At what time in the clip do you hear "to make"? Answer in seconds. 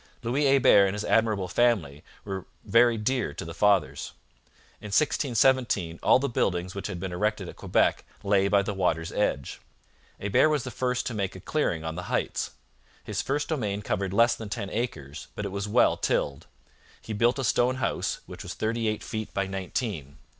11.05-11.35